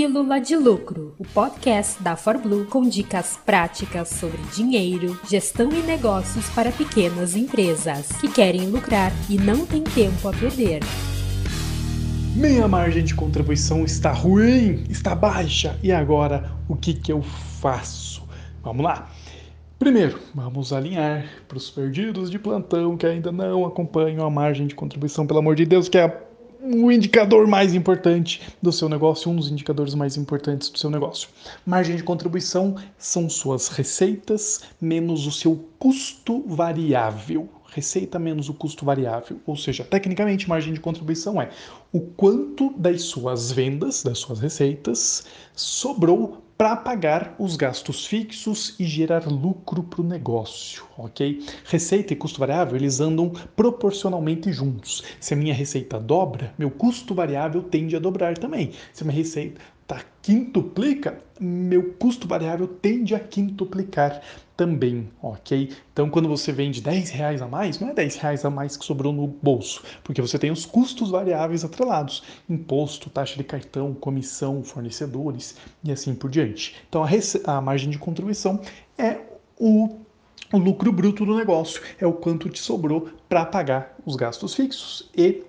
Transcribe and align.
Pílula 0.00 0.40
de 0.40 0.56
Lucro, 0.56 1.14
o 1.18 1.24
podcast 1.24 2.02
da 2.02 2.16
ForBlue 2.16 2.64
com 2.64 2.88
dicas 2.88 3.38
práticas 3.44 4.08
sobre 4.08 4.38
dinheiro, 4.56 5.20
gestão 5.28 5.68
e 5.70 5.82
negócios 5.82 6.48
para 6.54 6.72
pequenas 6.72 7.36
empresas 7.36 8.10
que 8.12 8.26
querem 8.26 8.70
lucrar 8.70 9.12
e 9.28 9.36
não 9.36 9.66
têm 9.66 9.84
tempo 9.84 10.26
a 10.26 10.32
perder. 10.32 10.80
Minha 12.34 12.66
margem 12.66 13.04
de 13.04 13.14
contribuição 13.14 13.84
está 13.84 14.10
ruim, 14.10 14.84
está 14.88 15.14
baixa, 15.14 15.78
e 15.82 15.92
agora 15.92 16.50
o 16.66 16.74
que, 16.74 16.94
que 16.94 17.12
eu 17.12 17.20
faço? 17.20 18.26
Vamos 18.62 18.82
lá! 18.82 19.10
Primeiro, 19.78 20.18
vamos 20.34 20.72
alinhar 20.72 21.26
para 21.46 21.58
os 21.58 21.70
perdidos 21.70 22.30
de 22.30 22.38
plantão 22.38 22.96
que 22.96 23.04
ainda 23.04 23.30
não 23.30 23.66
acompanham 23.66 24.26
a 24.26 24.30
margem 24.30 24.66
de 24.66 24.74
contribuição, 24.74 25.26
pelo 25.26 25.40
amor 25.40 25.56
de 25.56 25.66
Deus, 25.66 25.90
que 25.90 25.98
é 25.98 26.29
o 26.62 26.92
indicador 26.92 27.46
mais 27.46 27.74
importante 27.74 28.42
do 28.60 28.72
seu 28.72 28.88
negócio, 28.88 29.30
um 29.30 29.36
dos 29.36 29.50
indicadores 29.50 29.94
mais 29.94 30.16
importantes 30.16 30.68
do 30.68 30.78
seu 30.78 30.90
negócio. 30.90 31.28
Margem 31.64 31.96
de 31.96 32.02
contribuição 32.02 32.76
são 32.98 33.30
suas 33.30 33.68
receitas 33.68 34.62
menos 34.80 35.26
o 35.26 35.32
seu 35.32 35.64
custo 35.78 36.44
variável. 36.46 37.48
Receita 37.72 38.18
menos 38.18 38.48
o 38.48 38.54
custo 38.54 38.84
variável, 38.84 39.40
ou 39.46 39.56
seja, 39.56 39.84
tecnicamente, 39.84 40.48
margem 40.48 40.74
de 40.74 40.80
contribuição 40.80 41.40
é 41.40 41.50
o 41.92 42.00
quanto 42.00 42.74
das 42.76 43.02
suas 43.02 43.52
vendas, 43.52 44.02
das 44.02 44.18
suas 44.18 44.40
receitas, 44.40 45.24
sobrou 45.54 46.42
para 46.60 46.76
pagar 46.76 47.34
os 47.38 47.56
gastos 47.56 48.04
fixos 48.04 48.74
e 48.78 48.84
gerar 48.84 49.26
lucro 49.26 49.82
para 49.82 50.02
o 50.02 50.04
negócio, 50.04 50.84
ok? 50.98 51.42
Receita 51.64 52.12
e 52.12 52.16
custo 52.16 52.38
variável 52.38 52.76
eles 52.76 53.00
andam 53.00 53.32
proporcionalmente 53.56 54.52
juntos. 54.52 55.02
Se 55.18 55.32
a 55.32 55.36
minha 55.38 55.54
receita 55.54 55.98
dobra, 55.98 56.52
meu 56.58 56.70
custo 56.70 57.14
variável 57.14 57.62
tende 57.62 57.96
a 57.96 57.98
dobrar 57.98 58.36
também. 58.36 58.72
Se 58.92 59.02
a 59.02 59.06
minha 59.06 59.16
receita 59.16 59.58
quintuplica, 60.20 61.18
meu 61.40 61.94
custo 61.94 62.28
variável 62.28 62.68
tende 62.68 63.14
a 63.14 63.18
quintuplicar 63.18 64.20
também, 64.60 65.08
ok? 65.22 65.70
Então, 65.90 66.10
quando 66.10 66.28
você 66.28 66.52
vende 66.52 66.82
10 66.82 67.08
reais 67.08 67.40
a 67.40 67.48
mais, 67.48 67.80
não 67.80 67.88
é 67.88 67.94
10 67.94 68.16
reais 68.16 68.44
a 68.44 68.50
mais 68.50 68.76
que 68.76 68.84
sobrou 68.84 69.10
no 69.10 69.26
bolso, 69.26 69.82
porque 70.04 70.20
você 70.20 70.38
tem 70.38 70.50
os 70.50 70.66
custos 70.66 71.10
variáveis 71.10 71.64
atrelados, 71.64 72.22
imposto, 72.46 73.08
taxa 73.08 73.38
de 73.38 73.42
cartão, 73.42 73.94
comissão, 73.94 74.62
fornecedores 74.62 75.56
e 75.82 75.90
assim 75.90 76.14
por 76.14 76.28
diante. 76.28 76.76
Então, 76.90 77.02
a, 77.02 77.56
a 77.56 77.60
margem 77.62 77.88
de 77.88 77.96
contribuição 77.96 78.60
é 78.98 79.20
o 79.58 79.98
o 80.52 80.58
lucro 80.58 80.90
bruto 80.90 81.24
do 81.24 81.36
negócio 81.36 81.80
é 82.00 82.04
o 82.04 82.12
quanto 82.12 82.50
te 82.50 82.58
sobrou 82.58 83.08
para 83.28 83.46
pagar 83.46 83.94
os 84.04 84.16
gastos 84.16 84.52
fixos 84.52 85.08
e 85.16 85.44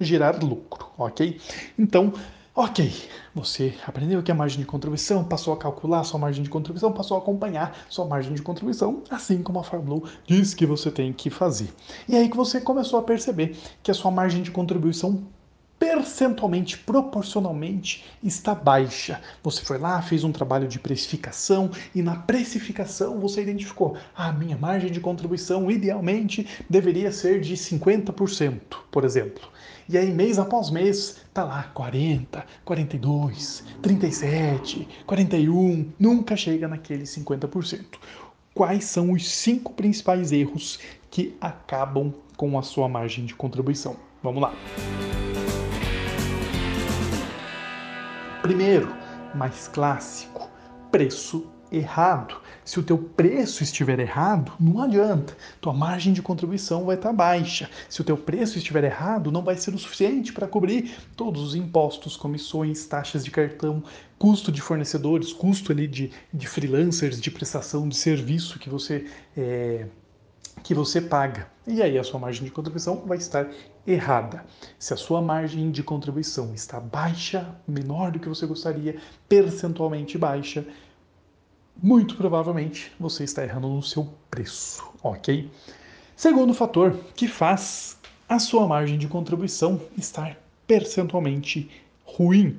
gerar 0.00 0.40
lucro, 0.40 0.86
ok? 0.96 1.40
Então, 1.76 2.12
Ok, 2.58 2.90
você 3.34 3.74
aprendeu 3.86 4.22
que 4.22 4.32
a 4.32 4.34
margem 4.34 4.60
de 4.60 4.64
contribuição, 4.64 5.22
passou 5.22 5.52
a 5.52 5.58
calcular 5.58 6.02
sua 6.04 6.18
margem 6.18 6.42
de 6.42 6.48
contribuição, 6.48 6.90
passou 6.90 7.18
a 7.18 7.20
acompanhar 7.20 7.76
sua 7.86 8.06
margem 8.06 8.32
de 8.32 8.40
contribuição, 8.40 9.04
assim 9.10 9.42
como 9.42 9.58
a 9.58 9.62
Farblue 9.62 10.04
diz 10.26 10.54
que 10.54 10.64
você 10.64 10.90
tem 10.90 11.12
que 11.12 11.28
fazer. 11.28 11.68
E 12.08 12.16
aí 12.16 12.30
que 12.30 12.36
você 12.36 12.58
começou 12.58 12.98
a 12.98 13.02
perceber 13.02 13.58
que 13.82 13.90
a 13.90 13.94
sua 13.94 14.10
margem 14.10 14.42
de 14.42 14.50
contribuição 14.50 15.22
percentualmente, 15.78 16.78
proporcionalmente, 16.78 18.04
está 18.22 18.54
baixa. 18.54 19.20
Você 19.42 19.62
foi 19.62 19.78
lá, 19.78 20.00
fez 20.02 20.24
um 20.24 20.32
trabalho 20.32 20.68
de 20.68 20.78
precificação 20.78 21.70
e 21.94 22.02
na 22.02 22.16
precificação 22.16 23.20
você 23.20 23.42
identificou: 23.42 23.96
a 24.14 24.28
ah, 24.28 24.32
minha 24.32 24.56
margem 24.56 24.90
de 24.90 25.00
contribuição 25.00 25.70
idealmente 25.70 26.46
deveria 26.68 27.12
ser 27.12 27.40
de 27.40 27.54
50%, 27.54 28.60
por 28.90 29.04
exemplo. 29.04 29.48
E 29.88 29.96
aí, 29.96 30.10
mês 30.10 30.36
após 30.38 30.68
mês, 30.68 31.18
tá 31.32 31.44
lá 31.44 31.62
40, 31.74 32.44
42, 32.64 33.62
37, 33.80 34.88
41, 35.06 35.92
nunca 35.96 36.36
chega 36.36 36.66
naquele 36.66 37.04
50%. 37.04 37.84
Quais 38.52 38.84
são 38.84 39.12
os 39.12 39.28
cinco 39.30 39.74
principais 39.74 40.32
erros 40.32 40.80
que 41.08 41.36
acabam 41.40 42.12
com 42.36 42.58
a 42.58 42.62
sua 42.62 42.88
margem 42.88 43.24
de 43.24 43.34
contribuição? 43.34 43.96
Vamos 44.22 44.42
lá. 44.42 44.52
Primeiro, 48.46 48.94
mais 49.34 49.66
clássico, 49.66 50.48
preço 50.92 51.48
errado. 51.72 52.40
Se 52.64 52.78
o 52.78 52.82
teu 52.84 52.96
preço 52.96 53.64
estiver 53.64 53.98
errado, 53.98 54.52
não 54.60 54.80
adianta. 54.80 55.36
Tua 55.60 55.72
margem 55.72 56.12
de 56.12 56.22
contribuição 56.22 56.84
vai 56.84 56.94
estar 56.94 57.12
baixa. 57.12 57.68
Se 57.88 58.00
o 58.00 58.04
teu 58.04 58.16
preço 58.16 58.56
estiver 58.56 58.84
errado, 58.84 59.32
não 59.32 59.42
vai 59.42 59.56
ser 59.56 59.74
o 59.74 59.78
suficiente 59.78 60.32
para 60.32 60.46
cobrir 60.46 60.94
todos 61.16 61.42
os 61.42 61.56
impostos, 61.56 62.16
comissões, 62.16 62.86
taxas 62.86 63.24
de 63.24 63.32
cartão, 63.32 63.82
custo 64.16 64.52
de 64.52 64.62
fornecedores, 64.62 65.32
custo 65.32 65.72
ali 65.72 65.88
de, 65.88 66.12
de 66.32 66.46
freelancers, 66.46 67.20
de 67.20 67.32
prestação 67.32 67.88
de 67.88 67.96
serviço 67.96 68.60
que 68.60 68.70
você 68.70 69.06
é, 69.36 69.86
que 70.66 70.74
você 70.74 71.00
paga. 71.00 71.48
E 71.64 71.80
aí 71.80 71.96
a 71.96 72.02
sua 72.02 72.18
margem 72.18 72.44
de 72.44 72.50
contribuição 72.50 72.96
vai 73.06 73.18
estar 73.18 73.48
errada. 73.86 74.44
Se 74.80 74.92
a 74.92 74.96
sua 74.96 75.22
margem 75.22 75.70
de 75.70 75.80
contribuição 75.80 76.52
está 76.52 76.80
baixa, 76.80 77.54
menor 77.68 78.10
do 78.10 78.18
que 78.18 78.28
você 78.28 78.44
gostaria, 78.46 78.96
percentualmente 79.28 80.18
baixa, 80.18 80.66
muito 81.80 82.16
provavelmente 82.16 82.92
você 82.98 83.22
está 83.22 83.44
errando 83.44 83.68
no 83.68 83.80
seu 83.80 84.12
preço, 84.28 84.82
ok? 85.04 85.48
Segundo 86.16 86.52
fator 86.52 86.98
que 87.14 87.28
faz 87.28 87.96
a 88.28 88.40
sua 88.40 88.66
margem 88.66 88.98
de 88.98 89.06
contribuição 89.06 89.80
estar 89.96 90.36
percentualmente 90.66 91.70
ruim. 92.04 92.56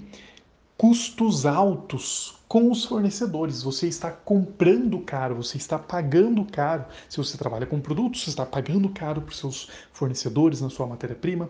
Custos 0.78 1.46
altos 1.46 2.38
com 2.48 2.72
os 2.72 2.86
fornecedores. 2.86 3.64
Você 3.64 3.88
está 3.88 4.12
comprando 4.12 5.00
caro, 5.00 5.36
você 5.36 5.58
está 5.58 5.80
pagando 5.80 6.46
caro. 6.46 6.86
Se 7.10 7.18
você 7.18 7.38
trabalha 7.38 7.66
com 7.66 7.80
produtos, 7.80 8.24
você 8.24 8.30
está 8.30 8.46
pagando 8.46 8.90
caro 8.90 9.22
para 9.22 9.32
os 9.32 9.40
seus 9.40 9.70
fornecedores 9.92 10.62
na 10.62 10.70
sua 10.70 10.86
matéria-prima. 10.86 11.50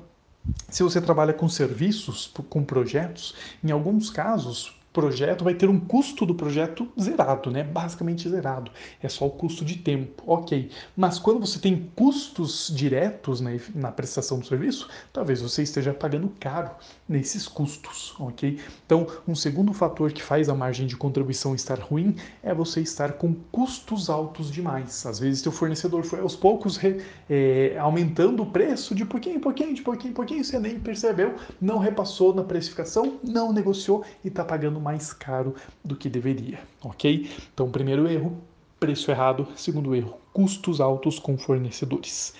Se 0.69 0.81
você 0.81 1.01
trabalha 1.01 1.33
com 1.33 1.49
serviços, 1.49 2.31
com 2.49 2.63
projetos, 2.63 3.35
em 3.61 3.69
alguns 3.69 4.09
casos, 4.09 4.76
projeto 4.97 5.43
vai 5.43 5.53
ter 5.53 5.69
um 5.69 5.79
custo 5.79 6.25
do 6.25 6.33
projeto 6.33 6.87
zerado, 6.99 7.51
né? 7.51 7.63
Basicamente 7.63 8.27
zerado. 8.27 8.71
É 8.99 9.07
só 9.07 9.27
o 9.27 9.29
custo 9.29 9.63
de 9.63 9.75
tempo, 9.75 10.23
ok. 10.25 10.71
Mas 10.95 11.19
quando 11.19 11.39
você 11.39 11.59
tem 11.59 11.91
custos 11.95 12.71
diretos 12.75 13.39
né, 13.39 13.61
na 13.75 13.91
prestação 13.91 14.39
do 14.39 14.47
serviço, 14.47 14.89
talvez 15.13 15.39
você 15.39 15.61
esteja 15.61 15.93
pagando 15.93 16.33
caro 16.39 16.71
nesses 17.07 17.47
custos, 17.47 18.15
ok? 18.19 18.59
Então, 18.87 19.05
um 19.27 19.35
segundo 19.35 19.71
fator 19.71 20.11
que 20.11 20.23
faz 20.23 20.49
a 20.49 20.55
margem 20.55 20.87
de 20.87 20.97
contribuição 20.97 21.53
estar 21.53 21.77
ruim 21.77 22.15
é 22.41 22.51
você 22.51 22.81
estar 22.81 23.13
com 23.13 23.35
custos 23.51 24.09
altos 24.09 24.49
demais. 24.49 25.05
Às 25.05 25.19
vezes, 25.19 25.41
seu 25.41 25.51
fornecedor 25.51 26.03
foi 26.05 26.21
aos 26.21 26.35
poucos 26.35 26.75
re, 26.75 27.03
é, 27.29 27.77
aumentando 27.77 28.41
o 28.41 28.47
preço 28.47 28.95
de 28.95 29.05
pouquinho 29.05 29.39
pouquinho, 29.39 29.75
de 29.75 29.83
pouquinho 29.83 30.15
pouquinho, 30.15 30.43
você 30.43 30.57
nem 30.57 30.79
percebeu, 30.79 31.35
não 31.61 31.77
repassou 31.77 32.33
na 32.33 32.43
precificação, 32.43 33.19
não 33.23 33.53
negociou 33.53 34.03
e 34.25 34.29
está 34.29 34.43
pagando 34.43 34.86
mais 34.87 35.11
caro 35.11 35.53
do 35.83 35.97
que 35.97 36.07
deveria, 36.07 36.61
ok? 36.81 37.29
Então, 37.53 37.69
primeiro 37.69 38.07
erro, 38.07 38.41
preço 38.79 39.11
errado. 39.11 39.45
Segundo 39.53 39.93
erro, 39.93 40.17
custos 40.31 40.79
altos 40.79 41.19
com 41.19 41.37
fornecedores. 41.37 42.33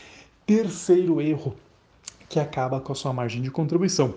Terceiro 0.46 1.19
erro, 1.19 1.57
que 2.30 2.40
acaba 2.40 2.80
com 2.80 2.94
a 2.94 2.96
sua 2.96 3.12
margem 3.12 3.41
de 3.41 3.52
contribuição. 3.52 4.16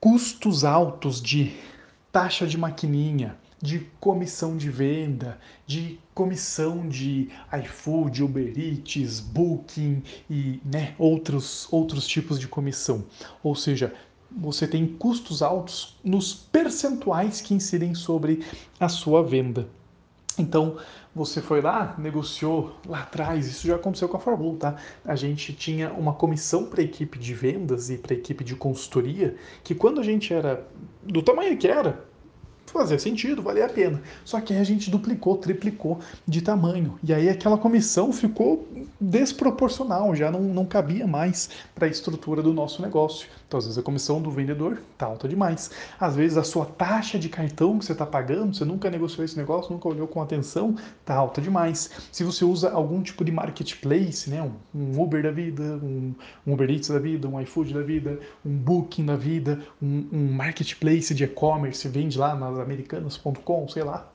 Custos 0.00 0.64
altos 0.64 1.20
de 1.20 1.54
taxa 2.10 2.46
de 2.46 2.56
maquininha, 2.56 3.36
de 3.60 3.80
comissão 4.00 4.56
de 4.56 4.70
venda, 4.70 5.38
de 5.66 6.00
comissão 6.14 6.88
de 6.88 7.28
iFood, 7.62 8.22
Uber 8.22 8.58
Eats, 8.58 9.20
Booking 9.20 10.02
e 10.30 10.62
né, 10.64 10.94
outros, 10.98 11.70
outros 11.70 12.06
tipos 12.06 12.40
de 12.40 12.48
comissão. 12.48 13.04
Ou 13.42 13.54
seja, 13.54 13.94
você 14.36 14.66
tem 14.66 14.86
custos 14.86 15.42
altos 15.42 15.98
nos 16.04 16.34
percentuais 16.34 17.40
que 17.40 17.54
incidem 17.54 17.94
sobre 17.94 18.44
a 18.78 18.88
sua 18.88 19.22
venda. 19.22 19.68
Então, 20.38 20.78
você 21.14 21.42
foi 21.42 21.60
lá, 21.60 21.94
negociou 21.98 22.74
lá 22.86 23.02
atrás, 23.02 23.46
isso 23.46 23.66
já 23.66 23.76
aconteceu 23.76 24.08
com 24.08 24.16
a 24.16 24.20
Fórmula, 24.20 24.56
tá? 24.58 24.76
A 25.04 25.14
gente 25.14 25.52
tinha 25.52 25.92
uma 25.92 26.14
comissão 26.14 26.64
para 26.64 26.80
a 26.80 26.84
equipe 26.84 27.18
de 27.18 27.34
vendas 27.34 27.90
e 27.90 27.98
para 27.98 28.14
a 28.14 28.16
equipe 28.16 28.42
de 28.42 28.56
consultoria, 28.56 29.36
que 29.62 29.74
quando 29.74 30.00
a 30.00 30.04
gente 30.04 30.32
era 30.32 30.66
do 31.02 31.22
tamanho 31.22 31.56
que 31.58 31.68
era, 31.68 32.02
fazia 32.72 32.98
sentido, 32.98 33.42
valia 33.42 33.66
a 33.66 33.68
pena. 33.68 34.02
Só 34.24 34.40
que 34.40 34.52
aí 34.52 34.60
a 34.60 34.64
gente 34.64 34.90
duplicou, 34.90 35.36
triplicou 35.36 36.00
de 36.26 36.40
tamanho. 36.40 36.98
E 37.02 37.12
aí 37.12 37.28
aquela 37.28 37.58
comissão 37.58 38.12
ficou 38.12 38.66
desproporcional, 39.00 40.14
já 40.14 40.30
não, 40.30 40.40
não 40.40 40.64
cabia 40.64 41.06
mais 41.06 41.50
para 41.74 41.86
a 41.86 41.90
estrutura 41.90 42.42
do 42.42 42.52
nosso 42.52 42.80
negócio. 42.82 43.28
Então, 43.52 43.58
às 43.58 43.66
vezes, 43.66 43.78
a 43.78 43.82
comissão 43.82 44.22
do 44.22 44.30
vendedor 44.30 44.80
está 44.94 45.04
alta 45.04 45.28
demais. 45.28 45.70
Às 46.00 46.16
vezes, 46.16 46.38
a 46.38 46.42
sua 46.42 46.64
taxa 46.64 47.18
de 47.18 47.28
cartão 47.28 47.78
que 47.78 47.84
você 47.84 47.92
está 47.92 48.06
pagando, 48.06 48.56
você 48.56 48.64
nunca 48.64 48.88
negociou 48.88 49.26
esse 49.26 49.36
negócio, 49.36 49.70
nunca 49.70 49.88
olhou 49.88 50.08
com 50.08 50.22
atenção, 50.22 50.74
está 51.00 51.14
alta 51.14 51.38
demais. 51.38 51.90
Se 52.10 52.24
você 52.24 52.46
usa 52.46 52.70
algum 52.70 53.02
tipo 53.02 53.22
de 53.22 53.30
marketplace, 53.30 54.30
né, 54.30 54.42
um, 54.42 54.52
um 54.74 55.02
Uber 55.02 55.22
da 55.22 55.30
vida, 55.30 55.62
um, 55.82 56.14
um, 56.46 56.52
Uber 56.54 56.70
Eats 56.70 56.88
da 56.88 56.98
vida, 56.98 57.28
um 57.28 57.38
iFood 57.42 57.74
da 57.74 57.82
vida, 57.82 58.18
um 58.42 58.56
Booking 58.56 59.04
da 59.04 59.16
vida, 59.16 59.60
um, 59.82 60.06
um 60.10 60.32
marketplace 60.32 61.12
de 61.12 61.24
e-commerce, 61.24 61.86
vende 61.88 62.16
lá 62.18 62.34
nas 62.34 62.58
americanas.com, 62.62 63.68
sei 63.68 63.82
lá. 63.82 64.08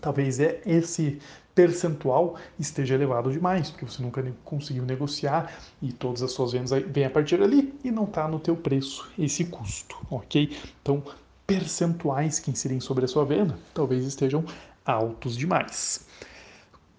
Talvez 0.00 0.40
é 0.40 0.60
esse 0.66 1.18
percentual 1.54 2.36
esteja 2.58 2.94
elevado 2.94 3.32
demais, 3.32 3.70
porque 3.70 3.86
você 3.86 4.02
nunca 4.02 4.22
conseguiu 4.44 4.84
negociar 4.84 5.50
e 5.80 5.90
todas 5.90 6.22
as 6.22 6.32
suas 6.32 6.52
vendas 6.52 6.70
vêm 6.70 7.06
a 7.06 7.10
partir 7.10 7.38
dali 7.38 7.74
e 7.82 7.90
não 7.90 8.04
está 8.04 8.28
no 8.28 8.38
teu 8.38 8.54
preço 8.54 9.10
esse 9.18 9.46
custo, 9.46 9.96
ok? 10.10 10.54
Então, 10.82 11.02
percentuais 11.46 12.38
que 12.38 12.50
incidem 12.50 12.78
sobre 12.78 13.06
a 13.06 13.08
sua 13.08 13.24
venda 13.24 13.58
talvez 13.72 14.04
estejam 14.04 14.44
altos 14.84 15.34
demais. 15.34 16.06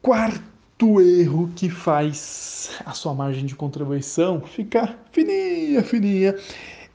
Quarto 0.01 1.01
erro 1.01 1.51
que 1.55 1.69
faz 1.69 2.71
a 2.83 2.93
sua 2.93 3.13
margem 3.13 3.45
de 3.45 3.55
contribuição 3.55 4.41
ficar 4.41 4.97
fininha, 5.11 5.83
fininha, 5.83 6.35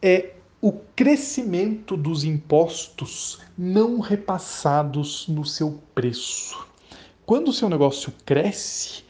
é 0.00 0.32
o 0.64 0.70
crescimento 0.94 1.96
dos 1.96 2.22
impostos 2.22 3.40
não 3.58 3.98
repassados 3.98 5.26
no 5.26 5.44
seu 5.44 5.82
preço. 5.92 6.68
Quando 7.26 7.48
o 7.48 7.52
seu 7.52 7.68
negócio 7.68 8.12
cresce, 8.24 9.02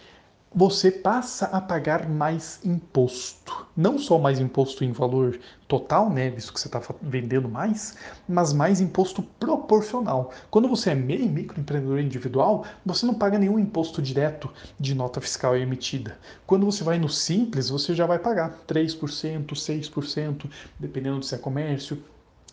você 0.54 0.90
passa 0.90 1.46
a 1.46 1.60
pagar 1.60 2.08
mais 2.08 2.60
imposto. 2.64 3.66
Não 3.76 3.98
só 3.98 4.18
mais 4.18 4.38
imposto 4.38 4.84
em 4.84 4.92
valor 4.92 5.38
total, 5.66 6.10
né, 6.10 6.30
visto 6.30 6.52
que 6.52 6.60
você 6.60 6.68
está 6.68 6.82
vendendo 7.00 7.48
mais, 7.48 7.96
mas 8.28 8.52
mais 8.52 8.80
imposto 8.80 9.22
proporcional. 9.22 10.30
Quando 10.50 10.68
você 10.68 10.90
é 10.90 10.94
MEI, 10.94 11.28
microempreendedor 11.28 12.00
individual, 12.00 12.66
você 12.84 13.06
não 13.06 13.14
paga 13.14 13.38
nenhum 13.38 13.58
imposto 13.58 14.02
direto 14.02 14.50
de 14.78 14.94
nota 14.94 15.20
fiscal 15.20 15.56
emitida. 15.56 16.18
Quando 16.46 16.66
você 16.66 16.84
vai 16.84 16.98
no 16.98 17.08
Simples, 17.08 17.70
você 17.70 17.94
já 17.94 18.04
vai 18.04 18.18
pagar 18.18 18.58
3%, 18.68 19.46
6%, 19.46 20.50
dependendo 20.78 21.22
se 21.22 21.34
é 21.34 21.38
comércio, 21.38 22.02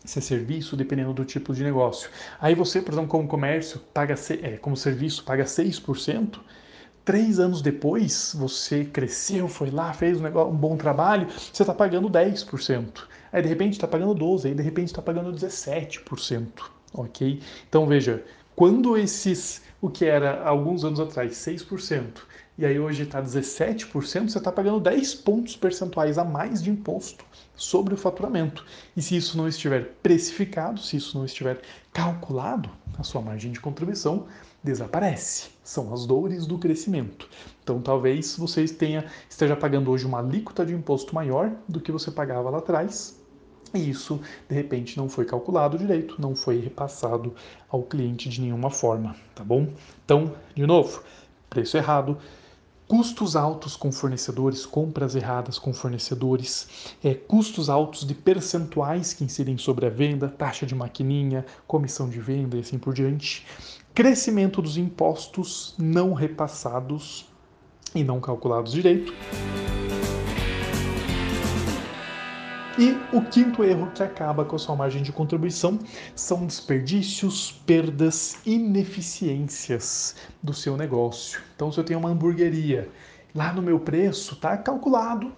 se 0.05 0.19
é 0.19 0.21
serviço, 0.21 0.77
dependendo 0.77 1.13
do 1.13 1.25
tipo 1.25 1.53
de 1.53 1.63
negócio. 1.63 2.09
Aí 2.39 2.55
você, 2.55 2.81
por 2.81 2.93
exemplo, 2.93 3.09
como 3.09 3.27
comércio, 3.27 3.79
paga 3.93 4.15
é, 4.41 4.57
como 4.57 4.77
serviço, 4.77 5.23
paga 5.25 5.43
6%. 5.43 6.39
Três 7.05 7.39
anos 7.39 7.61
depois, 7.61 8.35
você 8.37 8.85
cresceu, 8.85 9.47
foi 9.47 9.71
lá, 9.71 9.93
fez 9.93 10.19
um, 10.19 10.23
negócio, 10.23 10.53
um 10.53 10.57
bom 10.57 10.77
trabalho, 10.77 11.27
você 11.29 11.63
está 11.63 11.73
pagando 11.73 12.09
10%. 12.09 13.03
Aí 13.31 13.41
de 13.41 13.49
repente 13.49 13.73
está 13.73 13.87
pagando 13.87 14.13
12%, 14.15 14.45
aí 14.45 14.53
de 14.53 14.63
repente 14.63 14.87
está 14.87 15.01
pagando 15.01 15.31
17%. 15.31 16.47
Ok? 16.93 17.41
Então 17.67 17.85
veja, 17.85 18.23
quando 18.55 18.97
esses, 18.97 19.61
o 19.81 19.89
que 19.89 20.05
era 20.05 20.43
alguns 20.43 20.83
anos 20.83 20.99
atrás, 20.99 21.33
6%, 21.33 22.21
e 22.59 22.65
aí 22.65 22.77
hoje 22.77 23.03
está 23.03 23.23
17%, 23.23 23.87
você 24.27 24.37
está 24.37 24.51
pagando 24.51 24.81
10 24.81 25.15
pontos 25.15 25.55
percentuais 25.55 26.17
a 26.17 26.25
mais 26.25 26.61
de 26.61 26.69
imposto 26.69 27.23
sobre 27.55 27.93
o 27.93 27.97
faturamento. 27.97 28.65
E 28.97 29.01
se 29.01 29.15
isso 29.15 29.37
não 29.37 29.47
estiver 29.47 29.93
precificado, 30.03 30.81
se 30.81 30.97
isso 30.97 31.17
não 31.17 31.23
estiver 31.23 31.61
calculado, 31.93 32.69
a 32.97 33.03
sua 33.03 33.21
margem 33.21 33.53
de 33.53 33.61
contribuição 33.61 34.25
desaparece. 34.61 35.51
São 35.63 35.93
as 35.93 36.05
dores 36.05 36.45
do 36.45 36.57
crescimento. 36.57 37.29
Então 37.63 37.81
talvez 37.81 38.35
você 38.35 38.65
tenha, 38.65 39.05
esteja 39.29 39.55
pagando 39.55 39.89
hoje 39.89 40.05
uma 40.05 40.19
alíquota 40.19 40.65
de 40.65 40.73
imposto 40.73 41.15
maior 41.15 41.49
do 41.65 41.79
que 41.79 41.93
você 41.93 42.11
pagava 42.11 42.49
lá 42.49 42.57
atrás. 42.57 43.17
E 43.73 43.89
isso, 43.89 44.19
de 44.49 44.55
repente, 44.55 44.97
não 44.97 45.07
foi 45.07 45.23
calculado 45.23 45.77
direito, 45.77 46.19
não 46.19 46.35
foi 46.35 46.59
repassado 46.59 47.33
ao 47.69 47.83
cliente 47.83 48.27
de 48.27 48.41
nenhuma 48.41 48.69
forma, 48.69 49.15
tá 49.33 49.45
bom? 49.45 49.71
Então, 50.03 50.33
de 50.53 50.67
novo, 50.67 51.01
preço 51.49 51.77
errado, 51.77 52.17
custos 52.89 53.35
altos 53.35 53.75
com 53.75 53.91
fornecedores, 53.91 54.65
compras 54.65 55.15
erradas 55.15 55.59
com 55.59 55.71
fornecedores, 55.71 56.95
é, 57.03 57.13
custos 57.13 57.69
altos 57.69 58.03
de 58.03 58.15
percentuais 58.15 59.13
que 59.13 59.23
incidem 59.23 59.59
sobre 59.59 59.85
a 59.85 59.91
venda, 59.91 60.27
taxa 60.27 60.65
de 60.65 60.73
maquininha, 60.73 61.45
comissão 61.67 62.09
de 62.09 62.19
venda 62.19 62.57
e 62.57 62.61
assim 62.61 62.79
por 62.79 62.95
diante, 62.95 63.45
crescimento 63.93 64.59
dos 64.59 64.75
impostos 64.75 65.75
não 65.77 66.13
repassados 66.13 67.27
e 67.93 68.03
não 68.03 68.19
calculados 68.19 68.71
direito. 68.71 69.13
E 72.79 72.97
o 73.13 73.21
quinto 73.21 73.61
erro 73.61 73.91
que 73.91 74.01
acaba 74.01 74.45
com 74.45 74.55
a 74.55 74.59
sua 74.59 74.73
margem 74.73 75.03
de 75.03 75.11
contribuição 75.11 75.77
são 76.15 76.45
desperdícios, 76.45 77.51
perdas, 77.51 78.37
ineficiências 78.45 80.15
do 80.41 80.53
seu 80.53 80.77
negócio. 80.77 81.41
Então, 81.57 81.69
se 81.73 81.77
eu 81.77 81.83
tenho 81.83 81.99
uma 81.99 82.07
hamburgueria, 82.07 82.87
lá 83.35 83.51
no 83.51 83.61
meu 83.61 83.81
preço 83.81 84.35
está 84.35 84.55
calculado 84.55 85.29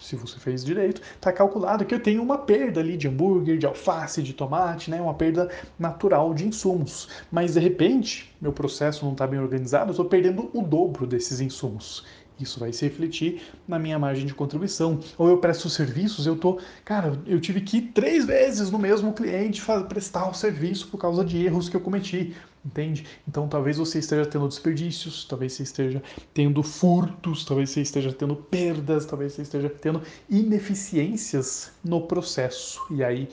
se 0.00 0.16
você 0.16 0.38
fez 0.38 0.64
direito, 0.64 1.00
está 1.14 1.32
calculado 1.32 1.84
que 1.84 1.94
eu 1.94 2.00
tenho 2.00 2.22
uma 2.22 2.36
perda 2.36 2.80
ali 2.80 2.96
de 2.96 3.08
hambúrguer, 3.08 3.56
de 3.56 3.66
alface, 3.66 4.22
de 4.22 4.32
tomate, 4.32 4.90
né? 4.90 5.00
uma 5.00 5.14
perda 5.14 5.48
natural 5.78 6.34
de 6.34 6.46
insumos. 6.46 7.08
Mas 7.30 7.54
de 7.54 7.60
repente, 7.60 8.34
meu 8.40 8.52
processo 8.52 9.04
não 9.04 9.12
está 9.12 9.26
bem 9.26 9.38
organizado, 9.38 9.90
eu 9.90 9.92
estou 9.92 10.04
perdendo 10.04 10.50
o 10.52 10.62
dobro 10.62 11.06
desses 11.06 11.40
insumos. 11.40 12.04
Isso 12.38 12.58
vai 12.58 12.72
se 12.72 12.84
refletir 12.84 13.42
na 13.66 13.78
minha 13.78 13.98
margem 13.98 14.26
de 14.26 14.34
contribuição. 14.34 14.98
Ou 15.16 15.28
eu 15.28 15.38
presto 15.38 15.68
serviços, 15.68 16.26
eu 16.26 16.36
tô, 16.36 16.58
cara, 16.84 17.18
eu 17.26 17.40
tive 17.40 17.60
que 17.60 17.78
ir 17.78 17.82
três 17.92 18.24
vezes 18.24 18.70
no 18.70 18.78
mesmo 18.78 19.12
cliente 19.12 19.62
prestar 19.88 20.28
o 20.28 20.34
serviço 20.34 20.88
por 20.88 20.98
causa 20.98 21.24
de 21.24 21.44
erros 21.44 21.68
que 21.68 21.76
eu 21.76 21.80
cometi, 21.80 22.34
entende? 22.64 23.06
Então 23.28 23.46
talvez 23.46 23.76
você 23.76 24.00
esteja 24.00 24.26
tendo 24.26 24.48
desperdícios, 24.48 25.24
talvez 25.24 25.52
você 25.52 25.62
esteja 25.62 26.02
tendo 26.32 26.62
furtos, 26.62 27.44
talvez 27.44 27.70
você 27.70 27.82
esteja 27.82 28.12
tendo 28.12 28.34
perdas, 28.34 29.06
talvez 29.06 29.34
você 29.34 29.42
esteja 29.42 29.70
tendo 29.70 30.02
ineficiências 30.28 31.70
no 31.84 32.00
processo. 32.00 32.80
E 32.90 33.04
aí 33.04 33.28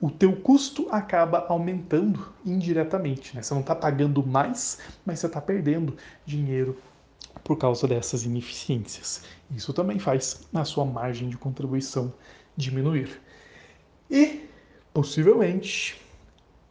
o 0.00 0.10
teu 0.10 0.34
custo 0.36 0.86
acaba 0.90 1.44
aumentando 1.48 2.32
indiretamente, 2.46 3.34
né? 3.34 3.42
Você 3.42 3.52
não 3.52 3.60
está 3.60 3.74
pagando 3.74 4.24
mais, 4.24 4.78
mas 5.04 5.18
você 5.18 5.26
está 5.26 5.40
perdendo 5.40 5.96
dinheiro 6.24 6.78
por 7.48 7.56
causa 7.56 7.88
dessas 7.88 8.24
ineficiências. 8.24 9.22
Isso 9.56 9.72
também 9.72 9.98
faz 9.98 10.42
a 10.52 10.64
sua 10.64 10.84
margem 10.84 11.28
de 11.30 11.38
contribuição 11.38 12.12
diminuir. 12.56 13.20
E, 14.10 14.42
possivelmente, 14.92 16.00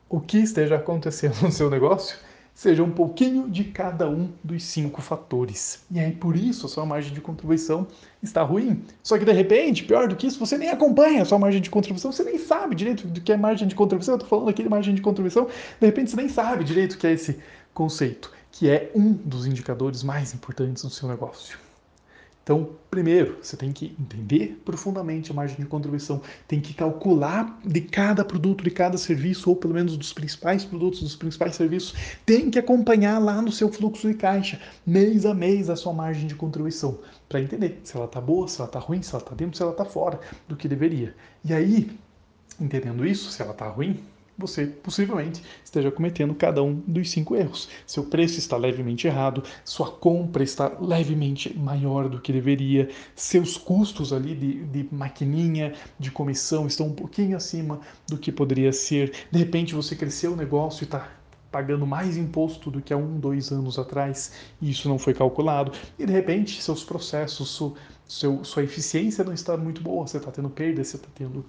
o 0.08 0.20
que 0.20 0.38
esteja 0.38 0.76
acontecendo 0.76 1.42
no 1.42 1.52
seu 1.52 1.70
negócio 1.70 2.18
seja 2.54 2.84
um 2.84 2.92
pouquinho 2.92 3.50
de 3.50 3.66
cada 3.66 4.10
um 4.10 4.32
dos 4.44 4.64
cinco 4.64 5.02
fatores. 5.02 5.84
E 5.92 6.00
aí, 6.00 6.12
por 6.12 6.36
isso, 6.36 6.66
a 6.66 6.70
sua 6.70 6.86
margem 6.86 7.14
de 7.14 7.22
contribuição 7.22 7.88
está 8.22 8.42
ruim. 8.42 8.84
Só 9.04 9.18
que, 9.18 9.26
de 9.26 9.32
repente, 9.32 9.84
pior 9.84 10.08
do 10.08 10.16
que 10.16 10.28
isso, 10.28 10.40
você 10.40 10.58
nem 10.58 10.70
acompanha 10.70 11.22
a 11.22 11.26
sua 11.26 11.38
margem 11.38 11.62
de 11.62 11.70
contribuição, 11.70 12.12
você 12.12 12.24
nem 12.24 12.38
sabe 12.38 12.76
direito 12.76 13.08
do 13.08 13.22
que 13.22 13.32
é 13.32 13.38
margem 13.38 13.68
de 13.68 13.76
contribuição. 13.76 14.14
Eu 14.14 14.18
estou 14.18 14.30
falando 14.30 14.50
aqui 14.50 14.64
de 14.64 14.70
margem 14.70 14.96
de 14.96 15.02
contribuição, 15.02 15.48
de 15.80 15.86
repente 15.86 16.12
você 16.12 16.18
nem 16.18 16.30
sabe 16.30 16.64
direito 16.64 16.94
o 16.94 16.98
que 16.98 17.06
é 17.06 17.14
esse 17.14 17.40
conceito 17.74 18.37
que 18.52 18.70
é 18.70 18.92
um 18.96 19.14
dos 19.14 19.46
indicadores 19.46 20.04
mais 20.04 20.34
importantes 20.34 20.84
do 20.84 20.90
seu 20.90 21.08
negócio. 21.08 21.58
Então, 22.48 22.70
primeiro, 22.90 23.40
você 23.42 23.58
tem 23.58 23.74
que 23.74 23.94
entender 24.00 24.62
profundamente 24.64 25.32
a 25.32 25.34
margem 25.34 25.58
de 25.58 25.66
contribuição, 25.66 26.22
tem 26.48 26.62
que 26.62 26.74
calcular 26.74 27.60
de 27.62 27.82
cada 27.82 28.24
produto, 28.24 28.64
de 28.64 28.72
cada 28.72 28.98
serviço, 28.98 29.50
ou 29.50 29.56
pelo 29.58 29.74
menos 29.74 29.98
dos 29.98 30.14
principais 30.14 30.64
produtos, 30.64 31.02
dos 31.02 31.14
principais 31.14 31.56
serviços, 31.56 31.94
tem 32.26 32.50
que 32.50 32.58
acompanhar 32.58 33.20
lá 33.20 33.42
no 33.42 33.52
seu 33.52 33.70
fluxo 33.70 34.08
de 34.08 34.14
caixa, 34.14 34.62
mês 34.86 35.26
a 35.26 35.34
mês, 35.34 35.70
a 35.70 35.76
sua 35.76 35.92
margem 35.92 36.26
de 36.26 36.36
contribuição, 36.36 36.98
para 37.28 37.42
entender 37.42 37.82
se 37.84 37.98
ela 37.98 38.06
está 38.06 38.22
boa, 38.22 38.48
se 38.48 38.62
ela 38.62 38.70
está 38.70 38.80
ruim, 38.80 39.02
se 39.02 39.14
ela 39.14 39.22
está 39.22 39.36
dentro, 39.36 39.58
se 39.58 39.62
ela 39.62 39.72
está 39.72 39.84
fora 39.84 40.18
do 40.48 40.56
que 40.56 40.70
deveria. 40.70 41.14
E 41.44 41.54
aí, 41.54 42.00
entendendo 42.62 43.06
isso, 43.06 43.30
se 43.30 43.42
ela 43.42 43.52
está 43.52 43.68
ruim, 43.68 44.02
você 44.38 44.68
possivelmente 44.68 45.42
esteja 45.64 45.90
cometendo 45.90 46.36
cada 46.36 46.62
um 46.62 46.76
dos 46.86 47.10
cinco 47.10 47.36
erros. 47.36 47.68
Seu 47.86 48.04
preço 48.04 48.38
está 48.38 48.56
levemente 48.56 49.08
errado, 49.08 49.44
sua 49.66 49.92
compra 49.92 50.44
está 50.44 50.72
levemente 50.80 51.58
maior 51.58 52.08
do 52.08 52.22
que 52.22 52.32
deveria, 52.32 52.90
seus 53.16 53.58
custos 53.58 54.14
ali 54.14 54.36
de, 54.36 54.64
de 54.66 54.90
maquininha, 54.94 55.74
de 55.98 56.12
comissão 56.12 56.68
estão 56.68 56.88
um 56.88 56.94
pouquinho 56.94 57.36
acima 57.36 57.80
do 58.08 58.18
que 58.18 58.32
poderia 58.32 58.72
ser. 58.72 59.12
De 59.32 59.40
repente 59.40 59.74
você 59.74 59.96
cresceu 59.96 60.34
o 60.34 60.36
negócio 60.36 60.84
e 60.84 60.86
está 60.86 61.10
pagando 61.52 61.88
mais 61.88 62.18
imposto 62.18 62.70
do 62.70 62.82
que 62.82 62.94
há 62.94 62.98
um, 62.98 63.20
dois 63.20 63.52
anos 63.52 63.80
atrás, 63.80 64.34
e 64.62 64.70
isso 64.70 64.88
não 64.88 65.00
foi 65.00 65.14
calculado. 65.14 65.72
E 65.98 66.06
de 66.06 66.14
repente 66.14 66.62
seus 66.62 66.84
processos, 66.84 67.50
su, 67.50 67.76
seu, 68.08 68.44
sua 68.44 68.64
eficiência 68.64 69.24
não 69.24 69.34
está 69.34 69.58
muito 69.58 69.82
boa, 69.82 70.06
você 70.06 70.18
está 70.18 70.32
tendo 70.32 70.50
perda, 70.50 70.84
você 70.84 70.98
está 70.98 71.08
tendo 71.16 71.44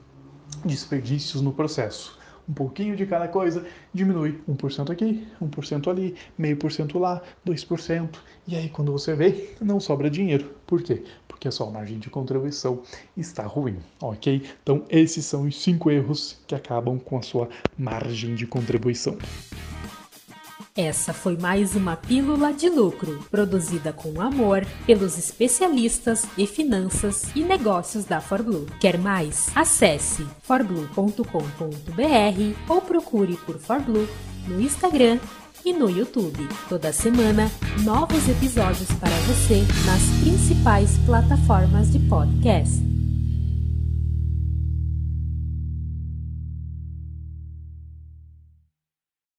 desperdícios 0.64 1.42
no 1.42 1.52
processo 1.52 2.17
um 2.48 2.52
pouquinho 2.52 2.96
de 2.96 3.04
cada 3.04 3.28
coisa, 3.28 3.66
diminui 3.92 4.40
1% 4.48 4.90
aqui, 4.90 5.26
1% 5.42 5.88
ali, 5.88 6.16
meio 6.36 6.56
por 6.56 6.72
cento 6.72 6.98
lá, 6.98 7.22
2%. 7.46 8.08
E 8.46 8.56
aí, 8.56 8.68
quando 8.68 8.90
você 8.90 9.14
vê, 9.14 9.50
não 9.60 9.78
sobra 9.78 10.08
dinheiro. 10.08 10.54
Por 10.66 10.82
quê? 10.82 11.04
Porque 11.26 11.46
a 11.46 11.50
sua 11.50 11.70
margem 11.70 11.98
de 11.98 12.08
contribuição 12.08 12.82
está 13.16 13.44
ruim, 13.44 13.76
ok? 14.00 14.42
Então, 14.62 14.84
esses 14.88 15.24
são 15.24 15.42
os 15.42 15.60
cinco 15.62 15.90
erros 15.90 16.38
que 16.46 16.54
acabam 16.54 16.98
com 16.98 17.18
a 17.18 17.22
sua 17.22 17.48
margem 17.76 18.34
de 18.34 18.46
contribuição. 18.46 19.18
Essa 20.78 21.12
foi 21.12 21.36
mais 21.36 21.74
uma 21.74 21.96
Pílula 21.96 22.52
de 22.52 22.68
Lucro, 22.68 23.26
produzida 23.32 23.92
com 23.92 24.20
amor 24.20 24.64
pelos 24.86 25.18
especialistas 25.18 26.24
em 26.38 26.46
finanças 26.46 27.24
e 27.34 27.42
negócios 27.42 28.04
da 28.04 28.20
ForBlue. 28.20 28.68
Quer 28.78 28.96
mais? 28.96 29.50
Acesse 29.56 30.24
forblue.com.br 30.42 31.24
ou 32.68 32.80
procure 32.80 33.36
por 33.38 33.58
ForBlue 33.58 34.08
no 34.46 34.60
Instagram 34.60 35.18
e 35.64 35.72
no 35.72 35.90
YouTube. 35.90 36.46
Toda 36.68 36.92
semana, 36.92 37.50
novos 37.82 38.28
episódios 38.28 38.88
para 39.00 39.16
você 39.26 39.64
nas 39.84 40.20
principais 40.22 40.96
plataformas 41.04 41.90
de 41.90 41.98
podcast. 42.08 42.97